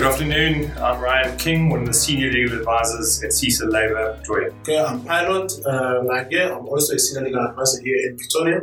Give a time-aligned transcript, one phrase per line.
[0.00, 0.72] Good afternoon.
[0.78, 4.48] I'm Ryan King, one of the senior legal advisors at CISA Labour, Joy.
[4.60, 6.50] Okay, I'm Pilot uh, Nage.
[6.50, 8.62] I'm also a senior legal advisor here in Pretoria.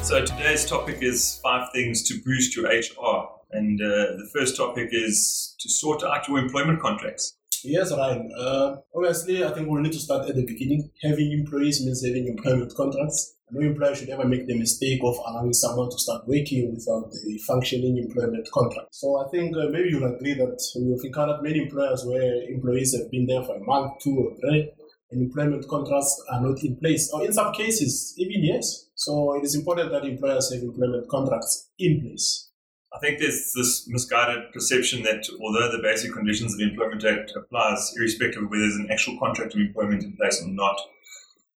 [0.00, 3.28] So today's topic is five things to boost your HR.
[3.50, 7.34] And uh, the first topic is to sort out your employment contracts.
[7.64, 8.30] Yes, Ryan.
[8.36, 10.90] Uh, obviously, I think we'll need to start at the beginning.
[11.02, 13.36] Having employees means having employment contracts.
[13.50, 17.38] No employer should ever make the mistake of allowing someone to start working without a
[17.46, 18.94] functioning employment contract.
[18.94, 23.10] So I think uh, maybe you'll agree that we've encountered many employers where employees have
[23.10, 24.72] been there for a month, two or three,
[25.10, 28.86] and employment contracts are not in place, or in some cases, even yes.
[28.94, 32.51] So it is important that employers have employment contracts in place.
[32.94, 37.94] I think there's this misguided perception that although the Basic Conditions of Employment Act applies,
[37.96, 40.78] irrespective of whether there's an actual contract of employment in place or not,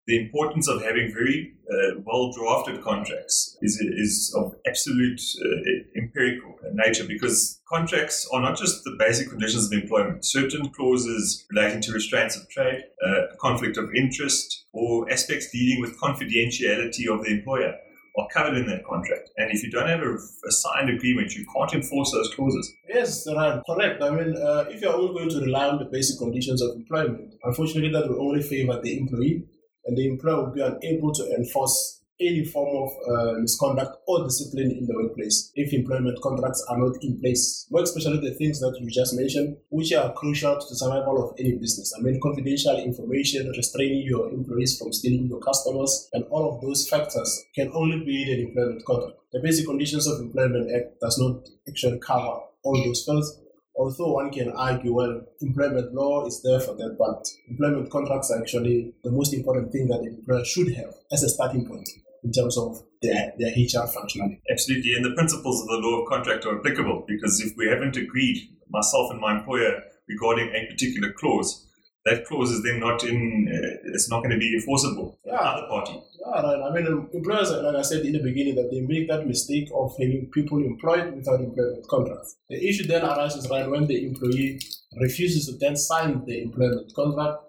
[0.07, 6.55] the importance of having very uh, well drafted contracts is, is of absolute uh, empirical
[6.73, 10.23] nature because contracts are not just the basic conditions of employment.
[10.23, 15.99] Certain clauses relating to restraints of trade, uh, conflict of interest, or aspects dealing with
[15.99, 17.73] confidentiality of the employer
[18.17, 19.29] are covered in that contract.
[19.37, 22.71] And if you don't have a, a signed agreement, you can't enforce those clauses.
[22.87, 24.01] Yes, right, correct.
[24.01, 27.35] I mean, uh, if you're only going to rely on the basic conditions of employment,
[27.43, 29.43] unfortunately, that will only favor the employee
[29.85, 34.71] and the employer will be unable to enforce any form of uh, misconduct or discipline
[34.71, 37.67] in the workplace if employment contracts are not in place.
[37.69, 41.35] More especially the things that you just mentioned, which are crucial to the survival of
[41.39, 41.93] any business.
[41.97, 46.87] I mean, confidential information, restraining your employees from stealing your customers, and all of those
[46.87, 49.19] factors can only be in an employment contract.
[49.33, 53.39] The Basic Conditions of Employment Act does not actually cover all those fields
[53.77, 58.39] although one can argue, well, employment law is there for that, but employment contracts are
[58.39, 61.87] actually the most important thing that the employer should have as a starting point
[62.23, 64.39] in terms of their, their HR functionality.
[64.49, 67.95] Absolutely, and the principles of the law of contract are applicable because if we haven't
[67.95, 71.65] agreed, myself and my employer, regarding a particular clause,
[72.05, 75.33] that clause is then not in, uh, it's not going to be enforceable yeah.
[75.33, 75.99] other party.
[76.19, 76.61] Yeah, right.
[76.61, 79.95] I mean, employers, like I said in the beginning, that they make that mistake of
[79.99, 82.35] having people employed without employment contracts.
[82.49, 84.59] The issue then arises, right, when the employee
[84.99, 87.39] refuses to then sign the employment contract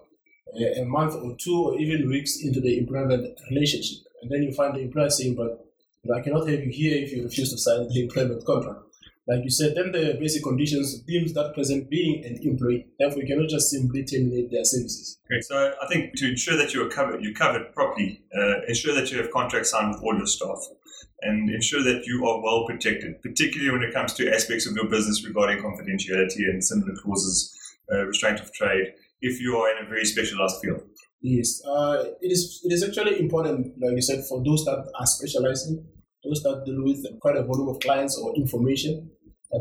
[0.54, 4.06] uh, a month or two or even weeks into the employment relationship.
[4.22, 5.66] And then you find the employer saying, but
[6.14, 8.80] I cannot have you here if you refuse to sign the employment contract.
[9.28, 12.86] Like you said, then the basic conditions deems that person being an employee.
[12.96, 15.18] Therefore, you cannot just simply terminate their services.
[15.26, 18.94] Okay, so I think to ensure that you are covered, you're covered properly, uh, ensure
[18.94, 20.58] that you have contracts signed with all your staff,
[21.22, 24.88] and ensure that you are well protected, particularly when it comes to aspects of your
[24.88, 27.52] business regarding confidentiality and similar clauses,
[27.92, 28.92] uh, restraint of trade,
[29.22, 30.82] if you are in a very specialized field.
[31.20, 32.60] Yes, uh, it is.
[32.62, 35.84] It is actually important, like you said, for those that are specializing,
[36.22, 39.10] those that deal with quite a volume of clients or information,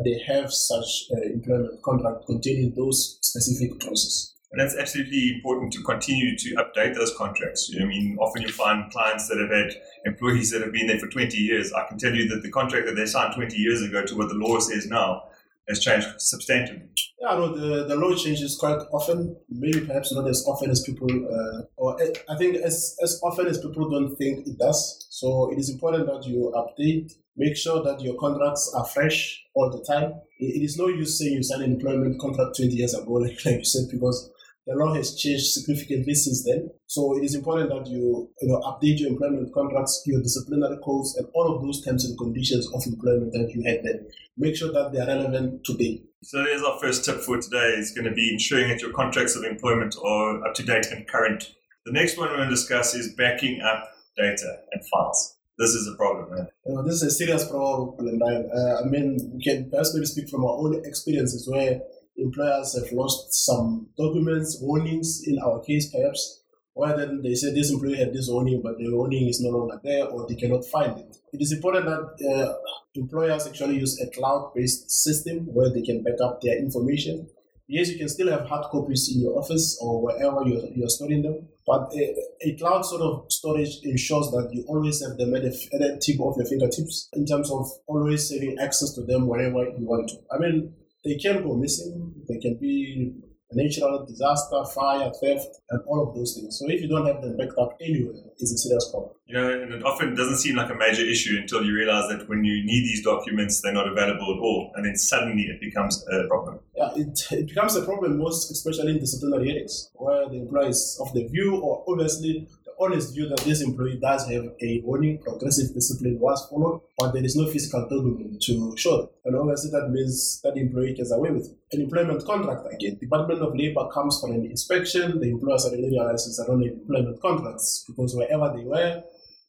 [0.04, 4.34] they have such uh, employment contract containing those specific clauses.
[4.52, 7.70] And that's absolutely important to continue to update those contracts.
[7.80, 9.74] I mean, often you find clients that have had
[10.04, 11.72] employees that have been there for 20 years.
[11.72, 14.28] I can tell you that the contract that they signed 20 years ago to what
[14.28, 15.24] the law says now
[15.68, 16.82] has changed substantially.
[17.20, 21.08] Yeah, no, the, the law changes quite often, maybe perhaps not as often as people,
[21.10, 25.06] uh, or I think as, as often as people don't think it does.
[25.10, 29.70] So it is important that you update, make sure that your contracts are fresh all
[29.70, 30.14] the time.
[30.38, 33.58] It, is no use saying you signed an employment contract 20 years ago, like, like
[33.58, 34.30] you said, because
[34.66, 36.68] the law has changed significantly since then.
[36.86, 41.14] So it is important that you, you know, update your employment contracts, your disciplinary codes,
[41.16, 44.08] and all of those terms and conditions of employment that you had then.
[44.36, 46.02] Make sure that they are relevant today.
[46.24, 49.36] So there's our first tip for today is going to be ensuring that your contracts
[49.36, 51.54] of employment are up to date and current.
[51.84, 55.35] The next one we're going to discuss is backing up data and files.
[55.58, 56.48] This is a problem, man.
[56.66, 58.20] You know, this is a serious problem.
[58.22, 61.80] Uh, I mean, we can maybe speak from our own experiences where
[62.18, 66.42] employers have lost some documents, warnings in our case perhaps,
[66.74, 69.80] where then they say this employee had this warning, but the warning is no longer
[69.82, 71.16] there or they cannot find it.
[71.32, 72.54] It is important that uh,
[72.94, 77.28] employers actually use a cloud-based system where they can back up their information.
[77.66, 81.22] Yes, you can still have hard copies in your office or wherever you're, you're storing
[81.22, 85.42] them, but a, a, cloud sort of storage ensures that you always have them at
[85.42, 89.26] the, at the tip of your fingertips in terms of always having access to them
[89.26, 90.16] whenever you want to.
[90.30, 90.72] I mean,
[91.04, 92.14] they can go missing.
[92.28, 93.14] They can be
[93.52, 96.58] natural disaster, fire, theft, and all of those things.
[96.58, 99.12] So if you don't have them backed up anywhere, it's a serious problem.
[99.26, 102.28] You know, and it often doesn't seem like a major issue until you realize that
[102.28, 106.04] when you need these documents, they're not available at all, and then suddenly it becomes
[106.12, 106.60] a problem.
[106.76, 110.98] Yeah, it, it becomes a problem most especially in disciplinary hearings, where the employer is
[111.00, 112.48] of the view or obviously
[112.80, 117.24] honest view that this employee does have a warning, progressive discipline was followed, but there
[117.24, 119.10] is no physical document to show that.
[119.24, 121.56] And obviously that means that employee gets away with it.
[121.72, 126.36] An employment contract again, Department of Labor comes for an inspection, the employer suddenly realizes
[126.36, 129.02] that on employment contracts because wherever they were,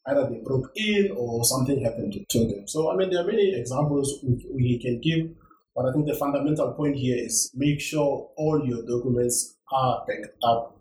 [0.08, 2.68] either they broke in or something happened to them.
[2.68, 5.36] So I mean there are many examples we, we can give,
[5.76, 10.34] but I think the fundamental point here is make sure all your documents are backed
[10.44, 10.77] up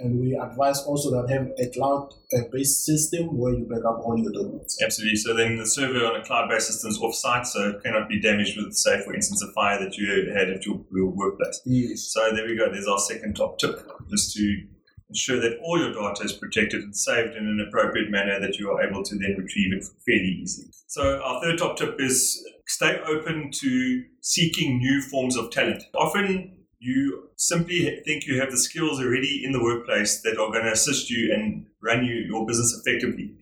[0.00, 4.32] and we advise also that have a cloud-based system where you back up all your
[4.32, 4.76] documents.
[4.82, 5.16] Absolutely.
[5.16, 8.56] So then the server on a cloud-based system is off-site, so it cannot be damaged
[8.56, 11.60] with, say, for instance, a fire that you had at your, your workplace.
[11.64, 12.12] Yes.
[12.12, 12.70] So there we go.
[12.70, 14.62] There's our second top tip, just to
[15.08, 18.70] ensure that all your data is protected and saved in an appropriate manner that you
[18.70, 20.68] are able to then retrieve it fairly easily.
[20.86, 25.82] So our third top tip is stay open to seeking new forms of talent.
[25.94, 30.64] Often you simply think you have the skills already in the workplace that are going
[30.64, 33.34] to assist you and run you, your business effectively.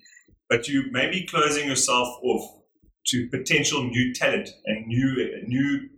[0.49, 2.62] But you may be closing yourself off
[3.09, 5.88] to potential new talent and new, new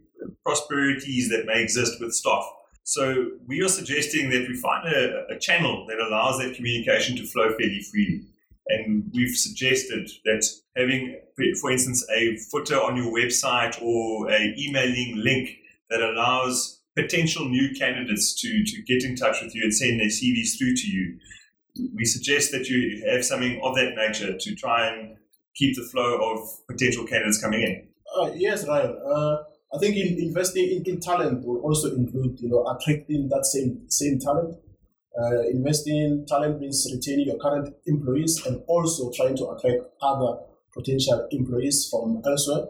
[0.45, 2.45] prosperities that may exist with staff.
[2.85, 7.27] So we are suggesting that we find a, a channel that allows that communication to
[7.27, 8.23] flow fairly freely.
[8.69, 10.47] And we've suggested that
[10.77, 11.19] having,
[11.61, 15.51] for instance, a footer on your website or a emailing link
[15.91, 20.09] that allows potential new candidates to, to get in touch with you and send their
[20.09, 21.19] CVs through to you,
[21.95, 25.17] we suggest that you have something of that nature to try and
[25.55, 27.89] keep the flow of potential candidates coming in.
[28.17, 28.97] Uh, yes, Ryan.
[29.07, 29.37] Uh,
[29.75, 34.19] I think in investing in, talent will also include, you know, attracting that same same
[34.19, 34.57] talent.
[35.21, 40.39] Uh, investing in talent means retaining your current employees and also trying to attract other
[40.73, 42.67] potential employees from elsewhere.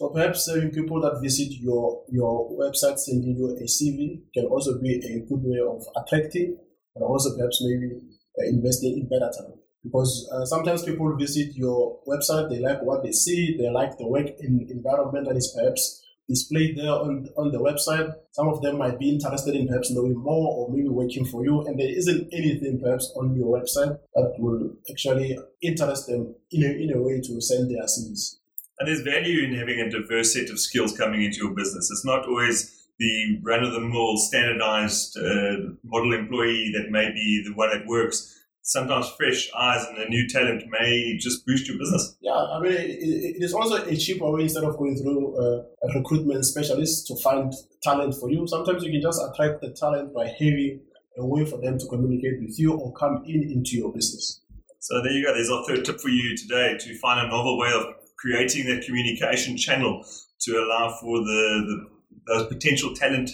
[0.00, 4.80] So perhaps having people that visit your your website sending you a CV can also
[4.80, 6.56] be a good way of attracting
[6.96, 8.00] and also perhaps maybe
[8.40, 9.60] uh, investing in better talent.
[9.84, 14.08] Because uh, sometimes people visit your website, they like what they see, they like the
[14.08, 18.10] work in, environment that is perhaps displayed there on, on the website.
[18.32, 21.60] Some of them might be interested in perhaps knowing more or maybe working for you,
[21.66, 26.70] and there isn't anything perhaps on your website that will actually interest them in a,
[26.84, 28.40] in a way to send their CVs.
[28.80, 31.90] And there's value in having a diverse set of skills coming into your business.
[31.90, 37.42] It's not always the run of the mill standardized uh, model employee that may be
[37.46, 38.38] the one that works.
[38.62, 42.16] Sometimes fresh eyes and a new talent may just boost your business.
[42.22, 45.62] Yeah, I mean, it, it is also a cheaper way instead of going through uh,
[45.86, 48.46] a recruitment specialist to find talent for you.
[48.46, 50.80] Sometimes you can just attract the talent by having
[51.18, 54.40] a way for them to communicate with you or come in into your business.
[54.78, 55.34] So there you go.
[55.34, 58.84] There's our third tip for you today to find a novel way of creating that
[58.84, 60.04] communication channel
[60.40, 63.30] to allow for the, the those potential talent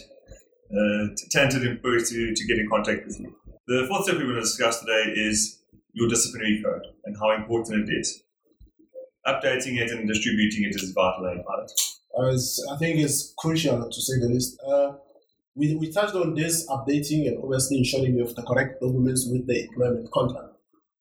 [0.71, 3.35] uh, talented employees to, to get in contact with you.
[3.67, 5.63] The fourth step we want to discuss today is
[5.93, 8.23] your disciplinary code and how important it is.
[9.27, 11.27] Updating it and distributing it is vital
[12.73, 14.59] I think it's crucial to say the least.
[14.67, 14.93] Uh,
[15.55, 19.47] we, we touched on this updating and obviously ensuring you have the correct documents with
[19.47, 20.56] the employment contract.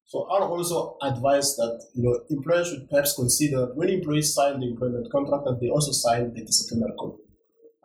[0.07, 4.67] So I'll also advise that you know employers should perhaps consider when employees sign the
[4.67, 7.17] employment contract that they also sign the disciplinary code.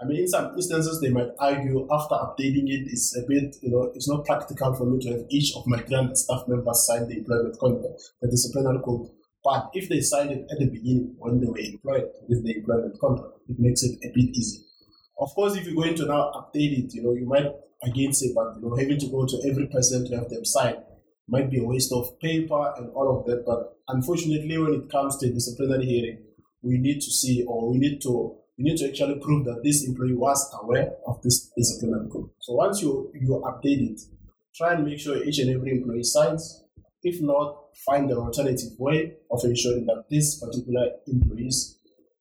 [0.01, 3.71] I mean, in some instances, they might argue after updating it, it's a bit, you
[3.71, 7.07] know, it's not practical for me to have each of my client staff members sign
[7.07, 9.09] the employment contract, the disciplinary code.
[9.45, 12.99] But if they sign it at the beginning when they were employed with the employment
[12.99, 14.63] contract, it makes it a bit easier.
[15.19, 17.49] Of course, if you're going to now update it, you know, you might
[17.85, 20.77] again say, but you know, having to go to every person to have them sign
[21.31, 23.45] might be a waste of paper and all of that.
[23.47, 26.19] But unfortunately, when it comes to disciplinary hearing,
[26.63, 29.87] we need to see or we need to we need to actually prove that this
[29.87, 32.29] employee was aware of this disciplinary code.
[32.41, 34.01] So once you you update it,
[34.55, 36.65] try and make sure each and every employee signs.
[37.03, 37.57] If not,
[37.87, 41.79] find an alternative way of ensuring that this particular employees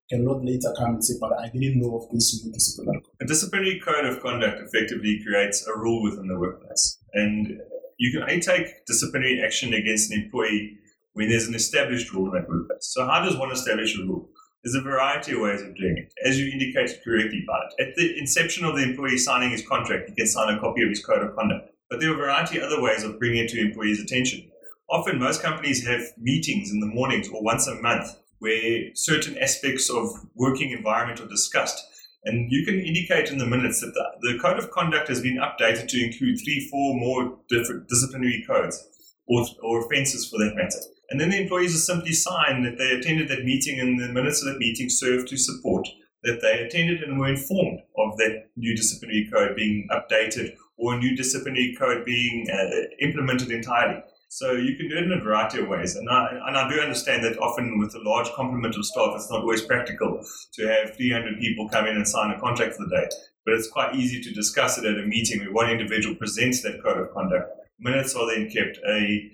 [0.10, 3.14] cannot later come and say, but I didn't know of this disciplinary code.
[3.22, 6.98] A disciplinary code of conduct effectively creates a rule within the workplace.
[7.14, 7.60] And
[8.00, 10.78] you can only take disciplinary action against an employee
[11.14, 12.88] when there's an established rule in that workplace.
[12.94, 14.30] So, how does one establish a rule?
[14.64, 17.74] There's a variety of ways of doing it, as you indicated correctly, Pilot.
[17.80, 20.90] At the inception of the employee signing his contract, he can sign a copy of
[20.90, 21.72] his code of conduct.
[21.90, 24.50] But there are a variety of other ways of bringing it to employees' attention.
[24.90, 29.90] Often, most companies have meetings in the mornings or once a month where certain aspects
[29.90, 31.86] of working environment are discussed.
[32.26, 35.38] And you can indicate in the minutes that the, the code of conduct has been
[35.38, 38.86] updated to include three, four more different disciplinary codes
[39.28, 40.80] or, or offences for that matter.
[41.10, 44.42] And then the employees will simply sign that they attended that meeting and the minutes
[44.42, 45.88] of that meeting serve to support
[46.24, 51.00] that they attended and were informed of that new disciplinary code being updated or a
[51.00, 52.66] new disciplinary code being uh,
[53.02, 54.02] implemented entirely.
[54.32, 55.96] So you can do it in a variety of ways.
[55.96, 59.30] And I, and I do understand that often with a large complement of staff, it's
[59.30, 62.96] not always practical to have 300 people come in and sign a contract for the
[62.96, 63.10] day.
[63.44, 66.82] But it's quite easy to discuss it at a meeting where one individual presents that
[66.84, 67.50] code of conduct.
[67.80, 68.78] Minutes are then kept.
[68.88, 69.32] A,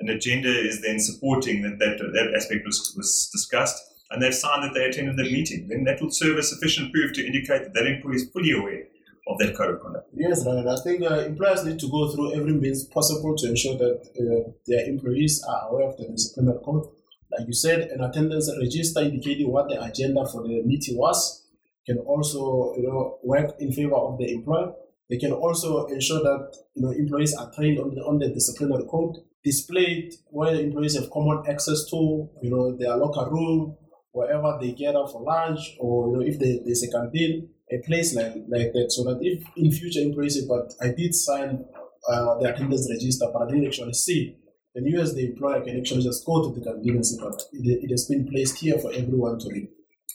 [0.00, 3.80] an agenda is then supporting that that, that aspect was, was discussed.
[4.10, 5.68] And they've signed that they attended the meeting.
[5.68, 8.84] Then that will serve as sufficient proof to indicate that that employee is fully aware
[9.28, 9.95] of that code of conduct.
[10.16, 10.68] Yes, Ryan.
[10.68, 14.50] I think uh, employers need to go through every means possible to ensure that uh,
[14.66, 16.86] their employees are aware of the disciplinary code.
[17.30, 21.44] Like you said, an attendance register indicating what the agenda for the meeting was
[21.84, 24.72] can also, you know, work in favor of the employer.
[25.10, 28.84] They can also ensure that you know employees are trained on the on the disciplinary
[28.90, 33.76] code, displayed where employees have common access to, you know, their locker room,
[34.12, 38.14] wherever they gather for lunch, or you know, if they, there's a canteen a place
[38.14, 41.64] like, like that so that if in future employees say, but I did sign
[42.08, 44.36] uh, the attendance register, but I didn't actually see,
[44.74, 47.84] then you as the employer can actually just go to the canteen and but it,
[47.84, 49.68] it has been placed here for everyone to read.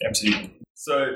[0.05, 0.53] Absolutely.
[0.75, 1.13] So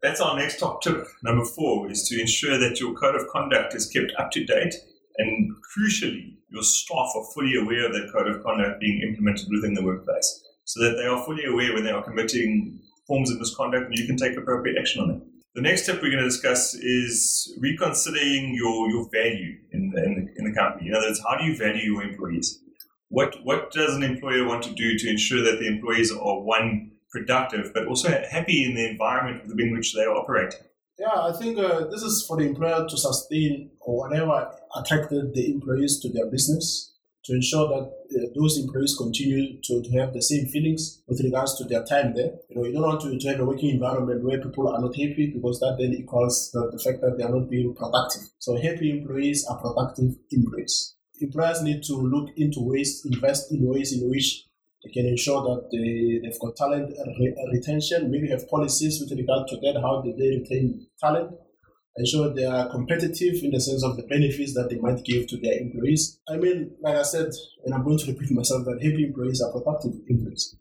[0.00, 1.06] that's our next top tip.
[1.22, 4.74] Number four is to ensure that your code of conduct is kept up to date
[5.18, 9.74] and crucially, your staff are fully aware of that code of conduct being implemented within
[9.74, 13.86] the workplace so that they are fully aware when they are committing forms of misconduct
[13.86, 15.22] and you can take appropriate action on them.
[15.54, 20.14] The next step we're going to discuss is reconsidering your, your value in the, in,
[20.14, 20.88] the, in the company.
[20.88, 22.60] In other words, how do you value your employees?
[23.08, 26.90] What, what does an employer want to do to ensure that the employees are, one,
[27.08, 30.58] productive, but also happy in the environment within which they are operating?
[30.98, 35.52] Yeah, I think uh, this is for the employer to sustain or whatever attracted the
[35.52, 36.93] employees to their business
[37.24, 41.56] to ensure that uh, those employees continue to, to have the same feelings with regards
[41.56, 42.32] to their time there.
[42.50, 44.94] You know, you don't want to, to have a working environment where people are not
[44.94, 48.22] happy because that then equals the, the fact that they are not being productive.
[48.38, 50.96] So happy employees are productive employees.
[51.20, 54.44] Employers need to look into ways, invest in ways in which
[54.84, 59.48] they can ensure that they, they've got talent re- retention, maybe have policies with regard
[59.48, 61.30] to that, how do they retain talent
[61.96, 65.36] ensure they are competitive in the sense of the benefits that they might give to
[65.36, 66.18] their employees.
[66.28, 67.30] I mean, like I said,
[67.64, 70.56] and I'm going to repeat myself, that happy employees are productive employees.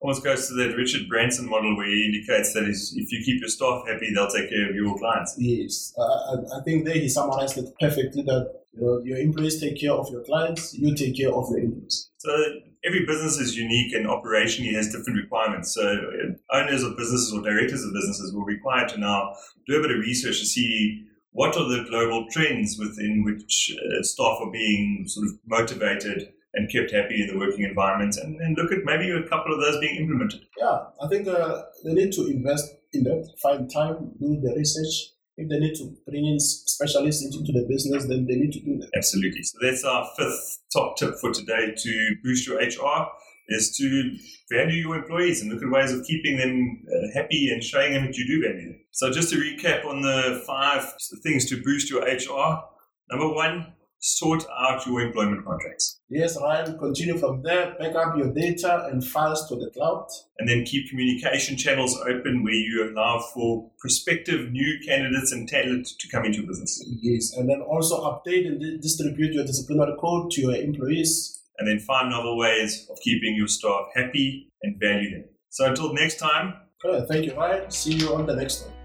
[0.00, 3.48] Almost goes to that Richard Branson model where he indicates that if you keep your
[3.48, 5.34] staff happy, they'll take care of your clients.
[5.36, 9.80] Yes, uh, I think there he summarized it perfectly that you know, your employees take
[9.80, 12.10] care of your clients, you take care of your employees.
[12.18, 12.30] So
[12.84, 15.74] every business is unique and operationally has different requirements.
[15.74, 19.34] So uh, owners of businesses or directors of businesses will require to now
[19.66, 24.02] do a bit of research to see what are the global trends within which uh,
[24.02, 28.72] staff are being sort of motivated and kept happy in the working environment and, look
[28.72, 30.40] at maybe a couple of those being implemented.
[30.58, 35.12] Yeah, I think uh, they need to invest in that, find time, do the research,
[35.38, 38.76] if they need to bring in specialists into the business, then they need to do
[38.78, 38.90] that.
[38.96, 39.44] Absolutely.
[39.44, 43.06] So that's our fifth top tip for today to boost your HR
[43.50, 44.16] is to
[44.52, 48.06] value your employees and look at ways of keeping them uh, happy and showing them
[48.06, 48.80] that you do value them.
[48.90, 50.92] So just to recap on the five
[51.22, 52.62] things to boost your HR.
[53.10, 56.00] Number one, sort out your employment contracts.
[56.08, 60.06] Yes, Ryan, continue from there, back up your data and files to the cloud.
[60.38, 65.88] And then keep communication channels open where you allow for prospective new candidates and talent
[65.98, 66.84] to come into your business.
[67.00, 71.34] Yes, and then also update and distribute your disciplinary code to your employees.
[71.60, 75.24] And then find novel ways of keeping your staff happy and valued.
[75.50, 76.54] So until next time.
[76.84, 77.68] Okay, thank you, Ryan.
[77.68, 78.77] See you on the next one.